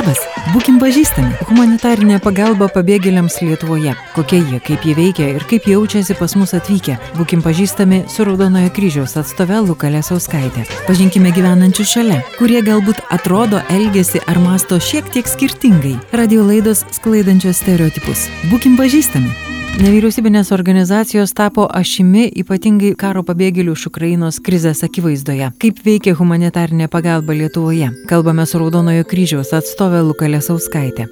[0.00, 0.20] Labas,
[0.54, 1.34] būkim pažįstami.
[1.50, 3.92] Humanitarinė pagalba pabėgėliams Lietuvoje.
[4.14, 6.96] Kokie jie, kaip jie veikia ir kaip jaučiasi pas mus atvykę.
[7.18, 10.64] Būkim pažįstami su Raudonojo kryžiaus atstove Lukalė Sauskaitė.
[10.88, 15.98] Pažinkime gyvenančius šalia, kurie galbūt atrodo, elgesi ar masto šiek tiek skirtingai.
[16.16, 18.30] Radio laidos sklaidančios stereotipus.
[18.48, 19.59] Būkim pažįstami.
[19.78, 25.52] Nevyriausybinės organizacijos tapo ašimi ypatingai karo pabėgėlių iš Ukrainos krizės akivaizdoje.
[25.62, 27.94] Kaip veikia humanitarinė pagalba Lietuvoje?
[28.10, 31.06] Kalbame su Raudonojo kryžiaus atstovė Lukalė Sauskaitė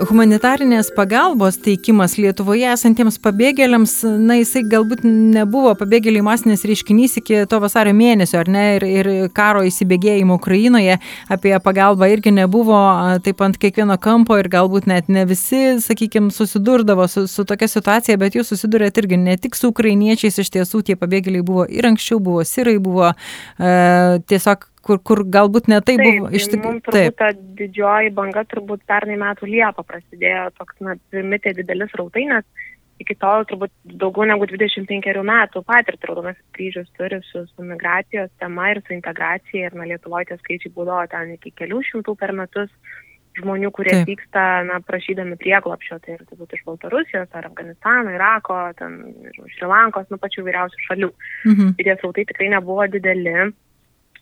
[0.00, 7.60] humanitarinės pagalbos teikimas Lietuvoje esantiems pabėgėliams, na, jisai galbūt nebuvo pabėgėliai masinis reiškinys iki to
[7.62, 10.98] vasario mėnesio, ar ne, ir, ir karo įsibėgėjimo Ukrainoje
[11.32, 12.80] apie pagalbą irgi nebuvo
[13.24, 18.18] taip ant kiekvieno kampo ir galbūt net ne visi, sakykime, susidurdavo su, su tokia situacija,
[18.20, 22.20] bet jūs susidurėt irgi ne tik su ukrainiečiais, iš tiesų tie pabėgėliai buvo ir anksčiau,
[22.22, 23.72] buvo sirai, buvo e,
[24.24, 26.82] tiesiog kur, kur galbūt netai buvo iš tikrųjų.
[26.88, 32.68] Taip, ta didžioji banga turbūt pernai metų Liepą prasidėjo toks, na, primitė didelis rautai, nes
[33.02, 38.70] iki tol turbūt daugiau negu 25 metų patirtį Raudonasis kryžius turi su, su migracijos tema
[38.72, 42.70] ir su integracija ir na, Lietuvoje tie skaičiai būdavo ten iki kelių šimtų per metus
[43.38, 44.10] žmonių, kurie Taip.
[44.10, 48.98] vyksta, na, prašydami prieglopšio, tai ir turbūt iš Baltarusijos, ar Afganistano, Irako, ten,
[49.54, 51.10] Šrilankos, nu, pačių vyriausių šalių.
[51.48, 51.70] Mhm.
[51.78, 53.32] Ir tie srautai tikrai nebuvo dideli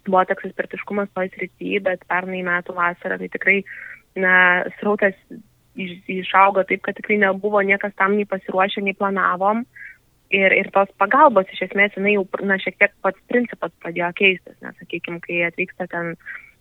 [0.08, 3.60] buvo toks ekspertiškumas toj srity, bet pernai metų vasarą tai tikrai
[4.18, 4.34] na,
[4.78, 5.16] srautas
[5.76, 9.64] išaugo taip, kad tikrai nebuvo niekas tam nei pasiruošę, nei planavom.
[10.30, 14.54] Ir, ir tos pagalbos iš esmės, jinai jau, na, šiek tiek pats principas pradėjo keistis,
[14.62, 16.12] nes, sakykime, kai atvyksta ten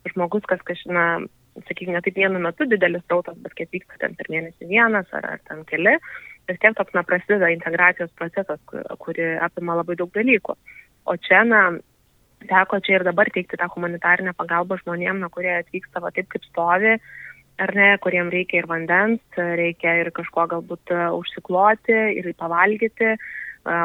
[0.09, 1.03] žmogus, kas kažina,
[1.67, 5.27] sakykime, ne taip vienu metu didelis tautas, bet kai atvyksta ten per mėnesį vienas ar,
[5.35, 5.93] ar ten keli,
[6.49, 8.57] vis tiek toks, na, prasideda integracijos procesas,
[9.05, 10.57] kuri apima labai daug dalykų.
[11.05, 11.67] O čia, na,
[12.47, 16.45] teko čia ir dabar teikti tą humanitarinę pagalbą žmonėm, na, kurie atvyksta va taip kaip
[16.47, 16.95] stovi,
[17.59, 23.19] ar ne, kuriem reikia ir vandens, reikia ir kažko galbūt e, užsikloti ir pavalgyti, e,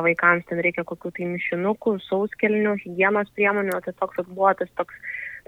[0.06, 4.94] vaikams ten reikia kokių tai mišinukų, sauskelnių, hygienos priemonių, tai toks buvo tas toks,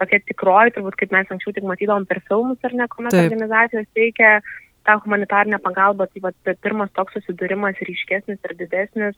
[0.00, 4.40] tokia tikroji, turbūt kaip mes anksčiau tik matydavom per filmus, ar ne, kuomet organizacijos teikia
[4.86, 9.14] tą humanitarinę pagalbą, tai va, pirmas toks susidūrimas ryškesnis ir didesnis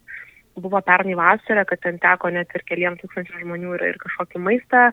[0.63, 4.89] buvo pernai vasarą, kad ten teko net ir keliam tūkstančių žmonių ir, ir kažkokį maistą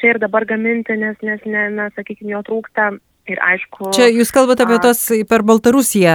[0.00, 2.90] čia ir dabar gaminti, nes, nes ne, na, sakykime, jo trūksta.
[3.30, 3.92] Ir aišku.
[3.94, 4.98] Čia jūs kalbate apie tos
[5.28, 6.14] per Baltarusiją.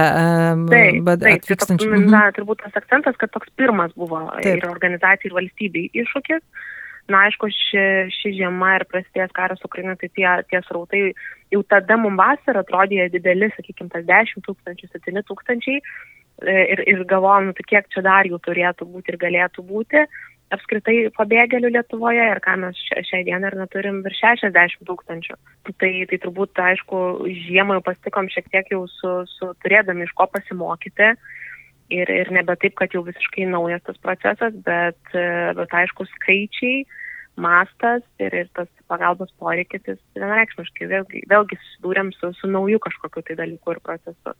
[0.68, 2.08] Taip, taip tai toks, mhm.
[2.12, 4.58] na, turbūt tas akcentas, kad toks pirmas buvo taip.
[4.58, 6.42] ir organizacijai, ir valstybei iššūkis.
[7.14, 11.02] Na, aišku, ši, ši žiema ir prasidėjęs karas Ukrainoje, tai tie, tie srautai
[11.54, 17.04] jau tada mums vasarą atrodė dideli, sakykime, tas 10 tūkstančių, 7 tūkstančiai, E, ir, ir
[17.08, 20.06] galvojom, nu, tai kiek čia dar jų turėtų būti ir galėtų būti
[20.54, 25.38] apskritai pabėgėlių Lietuvoje ir ką mes šiai dienai ir neturim virš 60 tūkstančių.
[25.66, 27.00] Tai, tai turbūt, aišku,
[27.48, 31.14] žiemą jau pasitikom šiek tiek jau su, su turėdami iš ko pasimokyti.
[31.94, 36.80] Ir, ir nebe taip, kad jau visiškai naujas tas procesas, bet, bet aišku, skaičiai,
[37.38, 43.24] mastas ir, ir tas pagalbos poreikis, jis vienareikšmiškai vėlgi, vėlgi susidūrėm su, su nauju kažkokiu
[43.26, 44.34] tai dalyku ir procesu.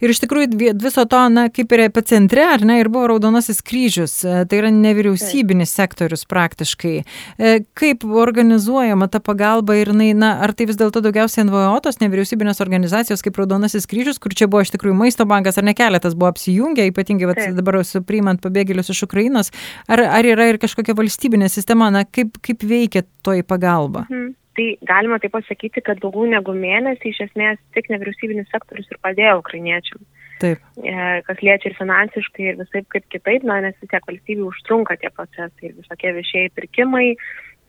[0.00, 4.16] Ir iš tikrųjų viso to, na, kaip ir epicentre, ar ne, ir buvo Raudonasis kryžius,
[4.24, 5.76] e, tai yra nevyriausybinis Taip.
[5.76, 6.94] sektorius praktiškai.
[7.02, 12.00] E, kaip organizuojama ta pagalba ir, na, na ar tai vis dėlto daugiausiai NVO, tos
[12.00, 16.16] nevyriausybinės organizacijos kaip Raudonasis kryžius, kur čia buvo iš tikrųjų maisto bankas, ar ne keletas
[16.16, 19.52] buvo apsijungę, ypatingai vat, dabar su priimant pabėgėlius iš Ukrainos,
[19.90, 23.89] ar, ar yra ir kažkokia valstybinė sistema, na, kaip, kaip veikia toji pagalba?
[23.90, 24.06] Pagalba?
[24.08, 24.34] Mhm.
[24.56, 29.38] Tai galima taip pasakyti, kad daugiau negu mėnesį iš esmės tik nevyriausybinis sektorius ir padėjo
[29.38, 30.00] ukrainiečiam.
[30.40, 30.58] Taip.
[30.82, 30.94] E,
[31.26, 35.10] kas liečia ir finansiškai, ir visai kaip kitaip, na, nes vis tiek valstybių užtrunka tie
[35.12, 37.06] procesai ir visokie viešieji pirkimai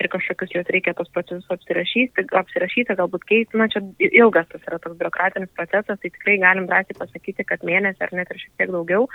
[0.01, 4.79] ir kažkokius juos reikia tos procesus apsirašyti, apsirašyti galbūt keisti, na, čia ilgas tas yra
[4.81, 8.73] toks biurokratinis procesas, tai tikrai galim drąsiai pasakyti, kad mėnesį ar net ir šiek tiek
[8.73, 9.05] daugiau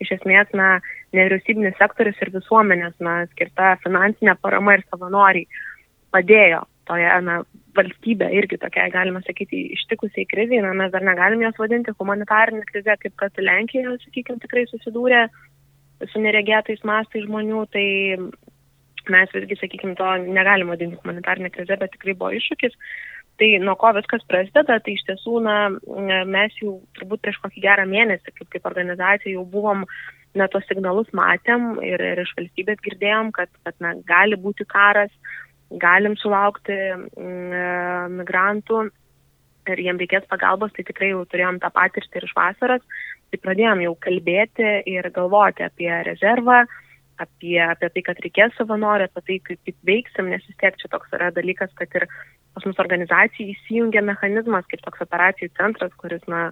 [0.00, 0.78] iš esmės, na,
[1.14, 5.46] nevyriausybinis sektorius ir visuomenės, na, skirta finansinė parama ir savanoriai
[6.14, 7.40] padėjo toje na,
[7.76, 12.96] valstybė irgi tokia, galima sakyti, ištikusiai kriziai, na, mes dar negalim jos vadinti humanitarinė krizė,
[13.00, 15.26] kaip kad Lenkija, sakykime, tikrai susidūrė
[16.10, 17.86] su neregėtais mastais žmonių, tai
[19.12, 22.76] mes visgi, sakykime, to negalim vadinti humanitarinė krizė, bet tikrai buvo iššūkis.
[23.40, 25.56] Tai nuo ko viskas prasideda, tai iš tiesų, na,
[26.28, 29.86] mes jau turbūt prieš kokį gerą mėnesį, kaip, kaip organizacija, jau buvom,
[30.38, 35.10] na, tos signalus matėm ir, ir iš valstybės girdėjom, kad, kad na, gali būti karas,
[35.80, 37.64] galim sulaukti mm, e,
[38.18, 38.84] migrantų
[39.70, 42.82] ir jiem reikės pagalbos, tai tikrai jau turėjom tą patirtį ir iš vasaros,
[43.30, 46.64] tai pradėjom jau kalbėti ir galvoti apie rezervą,
[47.22, 50.90] apie, apie tai, kad reikės savanorių, apie tai, kaip, kaip veiksim, nes vis tiek čia
[50.92, 52.08] toks yra dalykas, kad ir
[52.52, 56.48] pas mus organizacijai įsijungia mechanizmas kaip toks operacijų centras, kuris, na,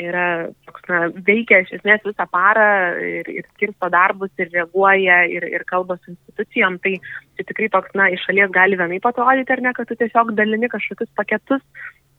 [0.00, 2.68] yra toks, na, veikia iš esmės visą parą
[2.98, 6.96] ir, ir skirsto darbus ir reaguoja ir, ir kalba su institucijom, tai,
[7.38, 10.70] tai tikrai toks, na, iš šalies gali vienai atrodyti, ar ne, kad tu tiesiog dalini
[10.72, 11.62] kažkokius paketus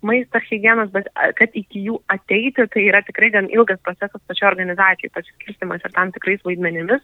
[0.06, 1.07] maisto hygienos, bet
[1.39, 6.12] kad iki jų ateiti, tai yra tikrai gan ilgas procesas pačio organizacijai, pasiskirstimas ir tam
[6.16, 7.01] tikrais vaidmenimis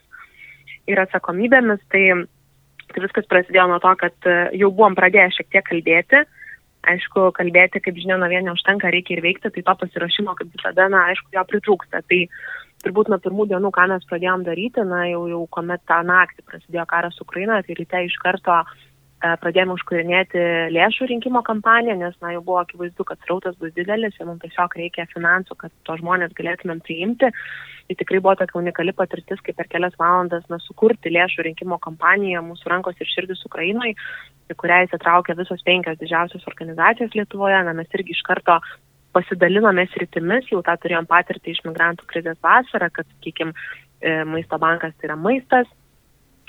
[0.91, 1.81] ir atsakomybėmis.
[1.94, 2.03] Tai,
[2.94, 6.23] tai viskas prasidėjo nuo to, kad e, jau buvom pradėję šiek tiek kalbėti.
[6.89, 10.88] Aišku, kalbėti, kaip žinia, nuo vieno užtenka, reikia ir veikti, tai to pasirašymo, kaip visada,
[10.89, 12.01] na, aišku, jo pritrūksta.
[12.10, 12.22] Tai
[12.81, 16.88] turbūt nuo pirmų dienų, ką mes pradėjom daryti, na, jau, jau kuomet tą naktį prasidėjo
[16.89, 18.74] karas Ukrainoje, tai ryte iš karto uh,
[19.21, 20.41] pradėjome užkurinėti
[20.73, 24.73] lėšų rinkimo kampaniją, nes na, jau buvo akivaizdu, kad srautas bus didelis ir mums tiesiog
[24.79, 27.29] reikia finansų, kad to žmonės galėtumėm priimti.
[27.29, 32.41] Tai tikrai buvo tokia unikali patirtis, kaip per kelias valandas na, sukurti lėšų rinkimo kampaniją
[32.47, 33.94] mūsų rankos ir širdis Ukrainai,
[34.50, 37.59] į kurią įsitraukė visos penkios didžiausios organizacijos Lietuvoje.
[37.68, 38.57] Na, mes irgi iš karto
[39.13, 43.53] pasidalinome sritimis, jau tą turėjom patirtį iš migrantų krizės vasarą, kad, sakykime,
[44.25, 45.68] maisto bankas tai yra maistas,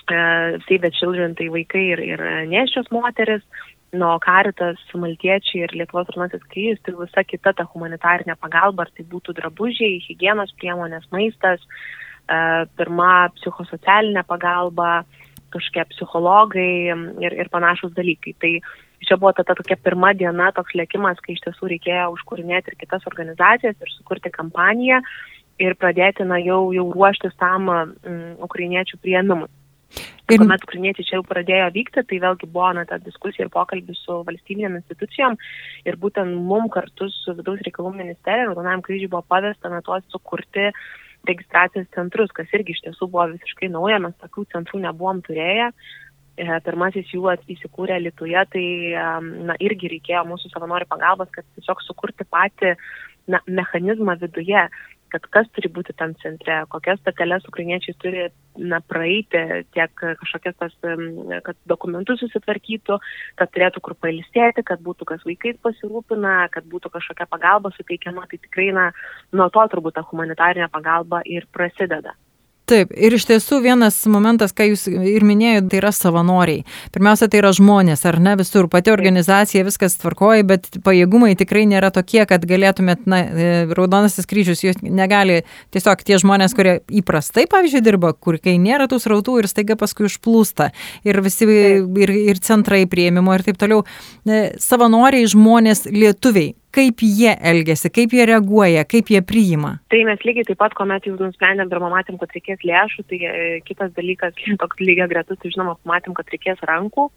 [0.08, 3.44] Save the Children tai vaikai ir, ir neščios moteris,
[3.92, 9.04] nuo Karitas, Maltiečiai ir Lietuvos Raudonasis kryžius, tai visa kita ta humanitarinė pagalba, ar tai
[9.08, 12.38] būtų drabužiai, hygienos priemonės, maistas, e,
[12.78, 15.04] pirma psichosocialinė pagalba,
[15.52, 16.72] kažkokie psichologai
[17.20, 18.32] ir, ir panašus dalykai.
[18.40, 18.52] Tai
[19.04, 22.80] čia buvo ta, ta tokia pirma diena, toks lėkimas, kai iš tiesų reikėjo užkūrinėti ir
[22.80, 25.02] kitas organizacijas ir sukurti kampaniją
[25.60, 29.50] ir pradėti na, jau, jau ruoštis tam um, ukrainiečių prieimimui.
[30.32, 33.98] Ir kuomet ukrainiečiai čia jau pradėjo vykti, tai vėlgi buvo na, ta diskusija ir pokalbis
[34.06, 35.36] su valstybinėm institucijom
[35.88, 40.70] ir būtent mum kartu su vidaus reikalų ministerija, Raudonajam kryžiui buvo pavesta na tuos sukurti
[41.28, 45.68] registracijos centrus, kas irgi iš tiesų buvo visiškai nauja, mes tokių centrų nebuvom turėję.
[46.40, 48.66] E, pirmasis jų įsikūrė Lietuvoje, tai
[49.50, 52.72] na, irgi reikėjo mūsų savanorių pagalbos, kad tiesiog sukurti patį
[53.28, 54.64] na, mechanizmą viduje,
[55.12, 58.24] kad kas turi būti tam centre, kokias stateles ukrainiečiai turi
[58.56, 59.42] na, praeiti,
[59.76, 60.74] tiek kažkokias tas,
[61.46, 62.98] kad dokumentus susitvarkytų,
[63.40, 68.40] kad turėtų kur pailsėti, kad būtų kas vaikais pasirūpina, kad būtų kažkokia pagalba suteikiama, tai
[68.42, 68.90] tikrai na,
[69.32, 72.16] nuo to turbūt ta humanitarinė pagalba ir prasideda.
[72.72, 76.62] Taip, ir iš tiesų vienas momentas, ką jūs ir minėjote, tai yra savanoriai.
[76.94, 81.90] Pirmiausia, tai yra žmonės, ar ne visur, pati organizacija viskas tvarkoja, bet pajėgumai tikrai nėra
[81.92, 85.42] tokie, kad galėtumėt, na, e, Raudonasis kryžius, jūs negali
[85.76, 90.08] tiesiog tie žmonės, kurie įprastai, pavyzdžiui, dirba, kur kai nėra tų srautų ir staiga paskui
[90.08, 90.70] užplūsta
[91.04, 93.84] ir visi ir, ir centrai prieimimo ir taip toliau.
[94.24, 99.74] E, savanoriai žmonės lietuviai, kaip jie elgesi, kaip jie reaguoja, kaip jie priima.
[99.92, 103.32] Tai mes lygiai taip pat, kuomet jau nusprendėm ir matėm, kad reikės lėšų, tai e,
[103.66, 107.08] kitas dalykas, toks lygiai gretus, tai žinoma, matėm, kad reikės rankų.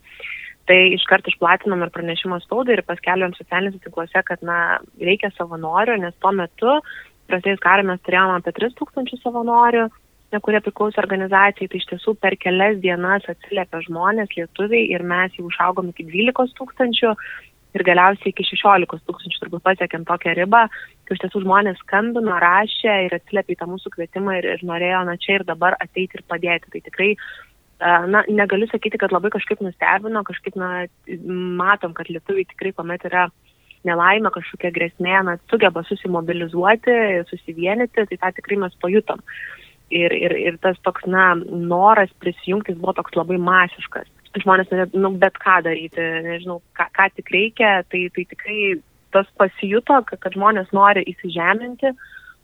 [0.66, 6.16] Tai iškart išplatinom ir pranešimą spaudai ir paskelbėm socialiniuose tinkluose, kad na, reikia savanorių, nes
[6.18, 6.80] tuo metu,
[7.30, 9.86] prasidėjus karą, mes turėjome apie 3000 savanorių,
[10.44, 15.46] kurie priklauso organizacijai, tai iš tiesų per kelias dienas atsiliepia žmonės, lietuviai ir mes jau
[15.48, 17.14] užaugom iki 12 tūkstančių
[17.76, 20.66] ir galiausiai iki 16 tūkstančių turbūt pasiekėm tokią ribą,
[21.06, 25.02] kai iš tiesų žmonės skambino, rašė ir atsiliepė į tą mūsų kvietimą ir, ir norėjo
[25.10, 26.72] na čia ir dabar ateiti ir padėti.
[26.72, 27.10] Tai tikrai,
[28.12, 30.72] na, negaliu sakyti, kad labai kažkaip nustebino, kažkaip, na,
[31.60, 33.28] matom, kad lietuviai tikrai, kuomet yra
[33.86, 36.96] nelaimė, kažkokia grėsmė, na, sugeba susimobilizuoti,
[37.30, 39.22] susivienyti, tai tą tikrai mes pajutom.
[39.94, 44.10] Ir, ir, ir tas toks, na, noras prisijungti buvo toks labai masiškas
[44.44, 48.60] žmonės norėtų nu, bet ką daryti, nežinau, ką, ką tik reikia, tai, tai tikrai
[49.16, 51.94] tas pasijuto, kad, žmonės nori įsižeminti,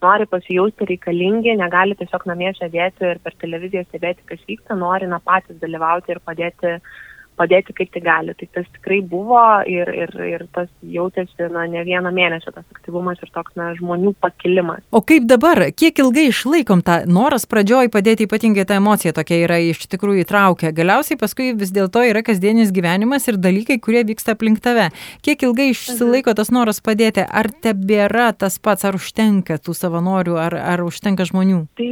[0.02, 5.20] nori pasijausti reikalingi, negali tiesiog namie sėdėti ir per televiziją stebėti, kas vyksta, nori na
[5.24, 6.94] patys dalyvauti ir padėti uh,
[7.42, 8.36] padėti kaip tai gali.
[8.38, 13.22] Tai tas tikrai buvo ir, ir, ir tas jautėsi na, ne vieną mėnesį tas aktyvumas
[13.24, 14.84] ir toks na, žmonių pakilimas.
[14.94, 19.60] O kaip dabar, kiek ilgai išlaikom tą noras pradžioj padėti, ypatingai ta emocija tokia yra
[19.72, 20.74] iš tikrųjų įtraukia.
[20.76, 24.90] Galiausiai paskui vis dėlto yra kasdienis gyvenimas ir dalykai, kurie vyksta aplink tave.
[25.26, 27.24] Kiek ilgai išsilaiko tas noras padėti?
[27.26, 31.64] Ar tebėra tas pats, ar užtenka tų savanorių, ar, ar užtenka žmonių?
[31.80, 31.92] Tai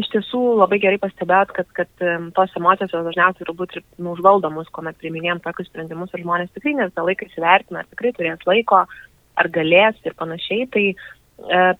[0.00, 1.90] iš tiesų labai gerai pastebėt, kad, kad
[2.36, 6.74] tos emocijos dažniausiai turbūt ir nu, užvaldomos sprendimus, kuomet priiminėjom tokius sprendimus ir žmonės tikrai
[6.74, 8.86] ne visą laiką įsivertina, ar tikrai turės laiko,
[9.36, 10.68] ar galės ir panašiai.
[10.70, 10.94] Tai e,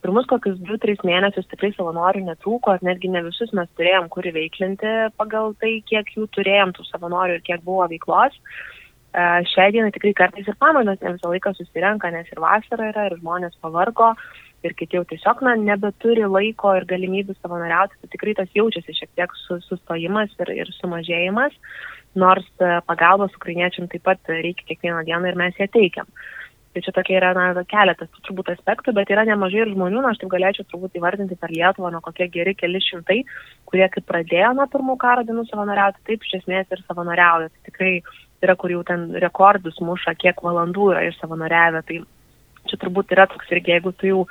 [0.01, 5.13] pirmus kokius 2-3 mėnesius tikrai savanorių netrūko, ar netgi ne visus mes turėjom kur įveiklinti
[5.17, 8.33] pagal tai, kiek jų turėjom tų savanorių ir kiek buvo veiklos.
[9.11, 13.09] E, šią dieną tikrai kartais ir pamainos ne visą laiką susirenka, nes ir vasara yra,
[13.09, 14.15] ir žmonės pavargo
[14.65, 19.09] ir kiti jau tiesiog na, nebeturi laiko ir galimybių savanoriauti, tai tikrai tas jaučiasi šiek
[19.17, 21.55] tiek sustojimas ir, ir sumažėjimas.
[22.15, 22.47] Nors
[22.87, 26.07] pagalbos ukrainiečiam taip pat reikia kiekvieną dieną ir mes ją teikiam.
[26.71, 30.21] Tai čia tokia yra na, keletas turbūt aspektų, bet yra nemažai ir žmonių, na, aš
[30.21, 33.17] taip galėčiau turbūt įvardinti per Lietuvą, na, kokie geri keli šimtai,
[33.67, 37.51] kurie kaip pradėjo nuo pirmų karo dienų savanoriauti, taip iš esmės ir savanoriauja.
[37.51, 37.91] Tai tikrai
[38.45, 41.83] yra, kur jau ten rekordus muša, kiek valandų yra ir savanoriavę.
[41.89, 41.99] Tai
[42.71, 44.23] čia turbūt yra toks irgi, jeigu tu jau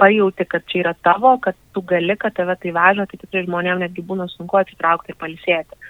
[0.00, 3.82] pajauti, kad čia yra tavo, kad tu gali, kad tave tai veža, tai tikrai žmonėms
[3.82, 5.82] netgi būna sunku atsitraukti ir palisėti.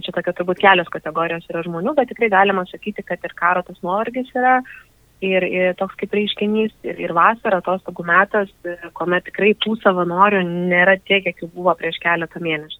[0.00, 3.60] Tai čia tokia turbūt kelios kategorijos yra žmonių, bet tikrai galima sakyti, kad ir karo
[3.66, 4.54] tas nuovargis yra
[5.20, 8.48] ir, ir toks kaip reiškinys, ir, ir vasara, atostogų metas,
[8.96, 10.40] kuomet tikrai tų savanorių
[10.72, 12.79] nėra tiek, kiek jų buvo prieš keletą mėnesių.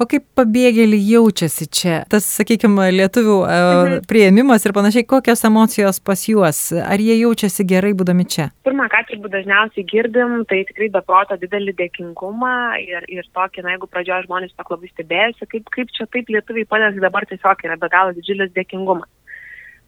[0.00, 1.96] O kaip pabėgėliai jaučiasi čia?
[2.10, 4.06] Tas, sakykime, lietuvių mhm.
[4.10, 6.60] prieimimas ir panašiai, kokios emocijos pas juos?
[6.78, 8.48] Ar jie jaučiasi gerai būdami čia?
[8.66, 13.76] Pirmą, ką turbūt dažniausiai girdim, tai tikrai be proto didelį dėkingumą ir, ir tokį, na,
[13.76, 17.78] jeigu pradžioje žmonės tiesiog labai stebėjosi, kaip, kaip čia taip lietuviai padės, dabar tiesiog yra
[17.80, 19.10] be galo didžiulis dėkingumas.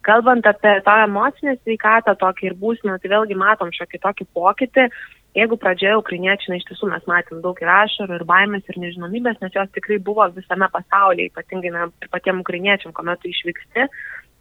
[0.01, 4.87] Kalbant apie tą emocinę sveikatą, tokį ir būsimą, tai vėlgi matom šiokį tokį pokytį.
[5.31, 9.53] Jeigu pradžioje ukrainiečiai, iš tiesų mes matėm daug ir ašarų, ir baimės, ir nežinomybės, nes
[9.55, 13.85] jos tikrai buvo visame pasaulyje, ypatingai na, ir patiem ukrainiečiam, kuomet tu išvyksti,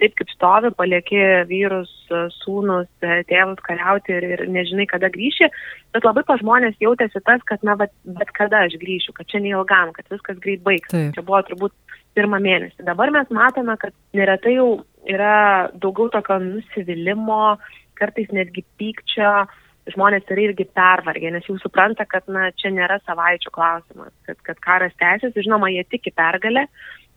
[0.01, 1.93] taip kaip stovi, palieki vyrus,
[2.41, 5.51] sūnus, tėvus kariauti ir, ir nežinai, kada grįši,
[5.95, 9.43] bet labai pa žmonės jautėsi tas, kad na, bet, bet kada aš grįšiu, kad čia
[9.45, 11.13] neilgam, kad viskas greit baigsis.
[11.15, 11.77] Čia buvo turbūt
[12.19, 12.83] pirmą mėnesį.
[12.89, 14.71] Dabar mes matome, kad neretai jau
[15.07, 17.59] yra daugiau tokio nusivylimo,
[18.01, 19.45] kartais netgi pykčio,
[19.95, 24.63] žmonės yra irgi pervargę, nes jau supranta, kad na, čia nėra savaičių klausimas, kad, kad
[24.65, 26.67] karas tęsiasi, žinoma, jie tiki pergalę,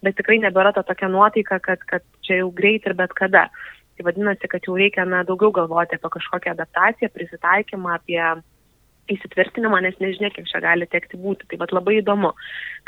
[0.04, 3.48] bet tikrai nebėra to tokia nuotaika, kad, kad čia jau greit ir bet kada.
[3.94, 8.22] Tai vadinasi, kad jau reikia na, daugiau galvoti apie kažkokią adaptaciją, prisitaikymą, apie
[9.16, 11.48] įsitvirtinimą, nes nežinia, kiek čia gali tekti būti.
[11.50, 12.34] Tai vad labai įdomu.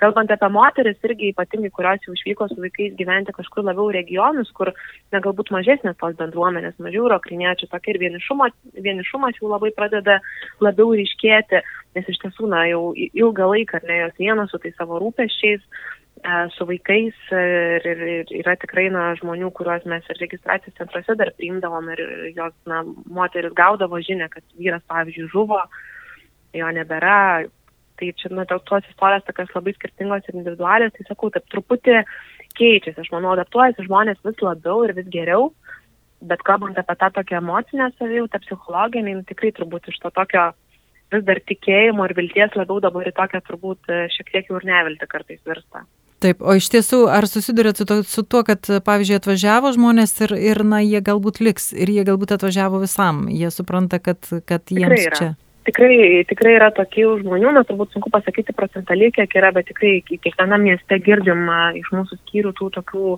[0.01, 4.74] Kalbant apie moteris, irgi ypatingai, kurios jau išvyko su vaikais gyventi kažkur labiau regionus, kur
[5.13, 10.20] na, galbūt mažesnės tos bendruomenės, mažiau rokriniečių, tokia ir vienišumo, vienišumas jau labai pradeda
[10.63, 11.62] labiau ryškėti,
[11.96, 16.36] nes iš tiesų, na, jau ilgą laiką, ne jos vienos su tai savo rūpeščiais, e,
[16.58, 21.32] su vaikais ir, ir, ir yra tikrai na, žmonių, kuriuos mes ir registracijos centruose dar
[21.39, 22.05] priimdavom ir
[22.36, 25.63] jos na, moteris gaudavo žinę, kad vyras, pavyzdžiui, žuvo,
[26.59, 27.19] jo nebėra.
[27.95, 32.01] Tai čia, na, tos istorijos tokios labai skirtingos ir individualios, tai sakau, taip truputį
[32.59, 35.50] keičiasi, aš manau, adaptuojasi žmonės vis labiau ir vis geriau,
[36.25, 40.50] bet kalbant apie tą tokią emocinę savijautą, psichologinį, tikrai turbūt iš to tokio
[41.13, 44.67] vis dar tikėjimo ir vilties labiau dabar į tokią turbūt e, šiek tiek jau ir
[44.67, 45.85] nevilti kartais virsta.
[46.24, 50.35] Taip, o iš tiesų, ar susidurėt su, to, su tuo, kad, pavyzdžiui, atvažiavo žmonės ir,
[50.51, 55.09] ir, na, jie galbūt liks, ir jie galbūt atvažiavo visam, jie supranta, kad, kad jiems
[55.19, 55.33] čia
[55.67, 60.63] tikrai, tikrai yra tokių žmonių, na turbūt sunku pasakyti procentaliai, kiek yra, bet tikrai kiekvienam
[60.65, 63.17] mieste girdim iš mūsų skyrių tų tokių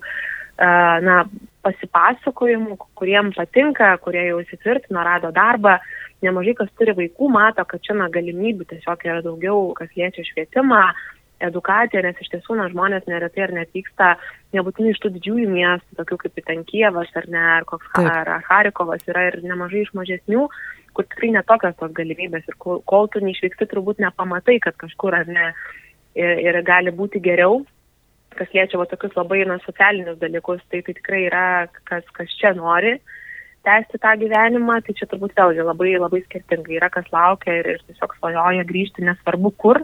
[0.57, 1.21] na,
[1.65, 5.77] pasipasakojimų, kuriem patinka, kurie jau įsitvirtino, rado darbą.
[6.25, 10.81] Nemažai kas turi vaikų, mato, kad čia na, galimybių tiesiog yra daugiau, kas liečia švietimą,
[11.43, 14.09] edukaciją, nes iš tiesų na, žmonės neretai ar netvyksta
[14.55, 18.09] nebūtinai iš tų didžiųjų miestų, tokių kaip Itankijevas ar ne, ar koks Taip.
[18.09, 20.47] ar Harikovas, yra ir nemažai iš mažesnių,
[20.97, 25.29] kur tikrai netokios tos galimybės ir kol, kol tu neišvyksti, turbūt nepamatai, kad kažkur ar
[25.29, 25.51] ne
[26.17, 27.61] ir, ir gali būti geriau,
[28.37, 31.45] kas liečia va, tokius labai na, socialinius dalykus, tai tai tikrai yra,
[31.89, 32.97] kas, kas čia nori
[33.67, 37.81] tęsti tą gyvenimą, tai čia turbūt vėlgi labai, labai skirtingai yra, kas laukia ir, ir
[37.89, 39.81] tiesiog svajoja grįžti, nesvarbu kur.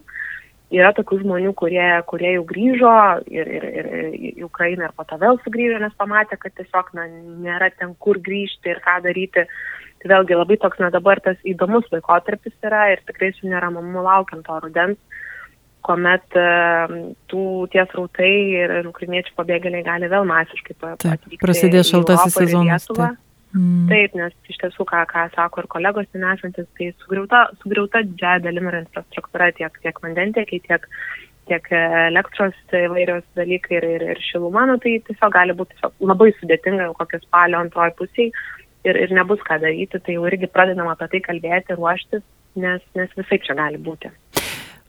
[0.73, 2.93] Yra tokių žmonių, kurie, kurie jau grįžo
[3.29, 7.05] ir, ir, ir į Ukrainą ir po to vėl sugrįžo, nes pamatė, kad tiesiog na,
[7.45, 9.45] nėra ten kur grįžti ir ką daryti.
[10.01, 14.41] Tai vėlgi labai toks, na dabar tas įdomus laikotarpis yra ir tikrai su neramumu laukiam
[14.43, 14.97] to rudens,
[15.85, 16.91] kuomet uh,
[17.31, 21.39] tų tie srautai ir, ir ukrainiečių pabėgėliai gali vėl masiškai atvykti.
[21.43, 22.89] Prasidės šaltasis sezonas.
[22.89, 23.21] Taip.
[23.53, 23.85] Mm.
[23.91, 28.41] Taip, nes iš tiesų, ką, ką sako ir kolegos ten esantis, tai sugriauta, sugriauta didžiaja
[28.47, 30.87] dalimi yra infrastruktūra tiek, tiek vandentiekiai, tiek,
[31.51, 36.31] tiek elektros įvairios dalykai ir, ir, ir šiluma, nu, tai tiesiog gali būti tiesiog labai
[36.39, 38.33] sudėtinga jau kokią spalio antroji pusiai
[38.89, 42.25] ir, ir nebus ką daryti, tai jau irgi pradedam apie tai kalbėti, ruoštis,
[42.57, 44.09] nes, nes visai čia gali būti.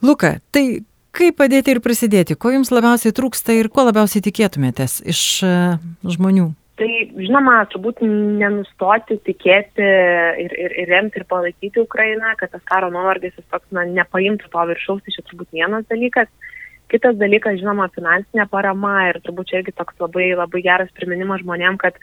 [0.05, 5.25] Luka, tai kaip padėti ir prisidėti, ko jums labiausiai trūksta ir ko labiausiai tikėtumėtės iš
[5.45, 5.81] uh,
[6.17, 6.55] žmonių?
[6.75, 9.85] Tai žinoma, turbūt nenustoti tikėti
[10.43, 14.51] ir, ir, ir remti ir palaikyti Ukrainą, kad tas karo nuovargis jis toks na, nepaimtų
[14.51, 16.33] to viršaus, tai čia turbūt vienas dalykas.
[16.91, 21.79] Kitas dalykas, žinoma, finansinė parama ir turbūt čia irgi toks labai, labai geras priminimas žmonėm,
[21.79, 21.95] kad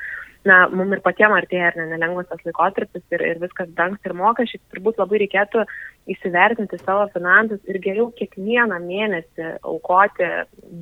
[0.48, 4.15] na, mums ir patiems artėja ar ne, nelengvas tas laikotarpis ir, ir viskas dangsta ir
[4.17, 5.65] mokesčiai, turbūt labai reikėtų
[6.10, 10.29] įsivertinti savo finansus ir geriau kiekvieną mėnesį aukoti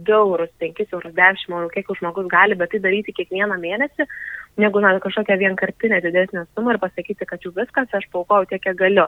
[0.07, 4.07] 2 eurus, 5 eurus, 10 eurų, kiek žmogus gali, bet tai daryti kiekvieną mėnesį,
[4.63, 8.79] negu na, kažkokią vienkartinę didesnę sumą ir pasakyti, kad jau viskas, aš paukau tiek, kiek
[8.79, 9.07] galiu.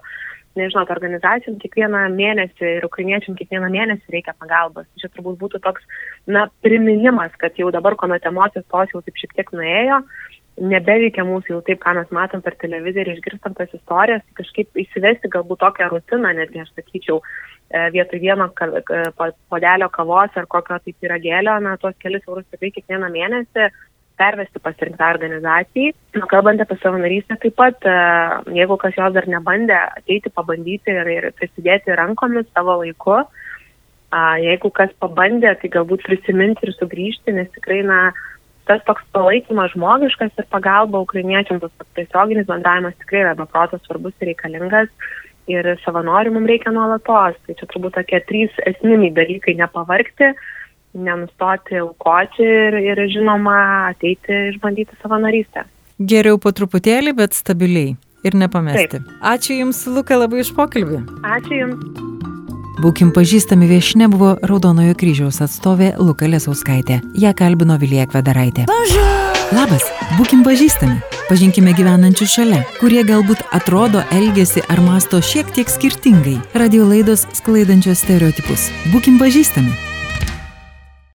[0.59, 4.83] Nežinau, organizacijom kiekvieną mėnesį ir ukrainiečiam kiekvieną mėnesį reikia pagalbos.
[4.99, 5.85] Čia turbūt būtų toks,
[6.27, 10.01] na, priminimas, kad jau dabar, kuomet emocijos tos jau taip šiek tiek nuėjo,
[10.59, 14.81] nebeveikia mūsų jau taip, ką mes matom per televiziją ir išgirstam tas istorijas, tai kažkaip
[14.83, 17.21] įsivesti galbūt tokią rutiną, netgi aš sakyčiau,
[17.71, 18.49] e, vietoj vieno
[19.49, 23.69] podelio kavos ar kokio tai piragėlio, na, tuos kelius eurus tikrai kiekvieną mėnesį
[24.21, 25.93] pervesti pasirinktai organizacijai.
[26.19, 27.95] Nu, kalbant apie savanorystę, taip pat, e,
[28.59, 33.23] jeigu kas jos dar nebandė, ateiti, pabandyti ir, ir prisidėti rankomis savo laiku.
[34.43, 37.99] Jeigu kas pabandė, tai galbūt prisiminti ir sugrįžti, nes tikrai, na,
[38.69, 44.31] tas toks palaikymas žmogiškas ir pagalba ukrainiečiams, tas tiesioginis bendravimas tikrai yra beprotas svarbus ir
[44.31, 44.91] reikalingas.
[45.49, 47.39] Ir savanorių mums reikia nuolatos.
[47.45, 50.31] Tai čia turbūt tokie trys esminiai dalykai- nepavarkti,
[50.93, 55.65] nenustoti aukoti ir, ir žinoma ateiti išbandyti savanorystę.
[55.99, 59.01] Geriau po truputėlį, bet stabiliai ir nepamesti.
[59.01, 59.11] Taip.
[59.33, 61.03] Ačiū Jums, Luka, labai iš pokalbį.
[61.25, 62.10] Ačiū Jums.
[62.79, 67.01] Būkim pažįstami viešne buvo Raudonojo kryžiaus atstovė Luka Lesauskaitė.
[67.19, 68.67] Ja kalbino Vilija Kvedaraitė.
[69.51, 69.83] Labas,
[70.15, 71.01] būkim pažįstami.
[71.27, 76.39] Pažinkime gyvenančius šalia, kurie galbūt atrodo, elgesi ar masto šiek tiek skirtingai.
[76.55, 78.69] Radio laidos sklaidančios stereotipus.
[78.95, 79.90] Būkim pažįstami.